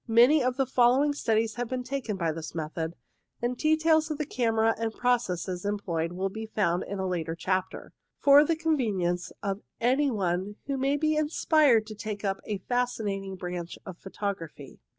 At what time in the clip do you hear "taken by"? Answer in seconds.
1.83-2.31